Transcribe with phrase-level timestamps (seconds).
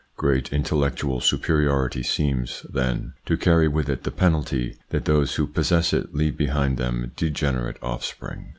[0.17, 5.93] Great intellectual superiority seems, then, to carry with it the penalty that those who possess
[5.93, 8.49] it leave behind them degenerate offspring.